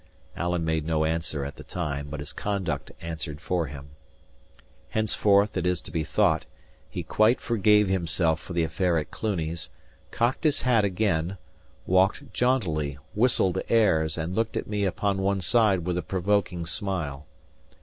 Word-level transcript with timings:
Alan 0.35 0.65
made 0.65 0.83
no 0.83 1.05
answer 1.05 1.45
at 1.45 1.57
the 1.57 1.63
time, 1.63 2.07
but 2.09 2.19
his 2.19 2.33
conduct 2.33 2.91
answered 3.01 3.39
for 3.39 3.67
him. 3.67 3.89
Henceforth, 4.89 5.55
it 5.55 5.67
is 5.67 5.79
to 5.81 5.91
be 5.91 6.03
thought, 6.03 6.47
he 6.89 7.03
quite 7.03 7.39
forgave 7.39 7.87
himself 7.87 8.39
for 8.39 8.53
the 8.53 8.63
affair 8.63 8.97
at 8.97 9.11
Cluny's; 9.11 9.69
cocked 10.09 10.43
his 10.43 10.63
hat 10.63 10.83
again, 10.83 11.37
walked 11.85 12.33
jauntily, 12.33 12.97
whistled 13.13 13.59
airs, 13.69 14.17
and 14.17 14.33
looked 14.33 14.57
at 14.57 14.65
me 14.65 14.85
upon 14.85 15.19
one 15.21 15.39
side 15.39 15.85
with 15.85 15.99
a 15.99 16.01
provoking 16.01 16.65
smile. 16.65 17.27